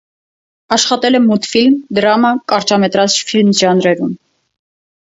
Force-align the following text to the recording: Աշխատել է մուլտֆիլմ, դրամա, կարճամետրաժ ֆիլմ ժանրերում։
Աշխատել 0.77 1.17
է 1.19 1.21
մուլտֆիլմ, 1.25 1.77
դրամա, 1.99 2.33
կարճամետրաժ 2.55 3.21
ֆիլմ 3.31 3.57
ժանրերում։ 3.65 4.21